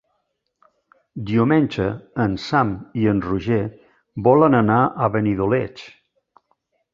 Diumenge 1.27 1.85
en 2.23 2.33
Sam 2.45 2.71
i 3.03 3.05
en 3.11 3.21
Roger 3.27 3.59
volen 4.29 4.59
anar 4.63 4.79
a 4.81 5.11
Benidoleig. 5.19 5.85